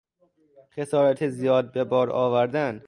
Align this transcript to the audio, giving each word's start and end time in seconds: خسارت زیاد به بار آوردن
خسارت 0.75 1.27
زیاد 1.27 1.71
به 1.71 1.83
بار 1.83 2.11
آوردن 2.11 2.79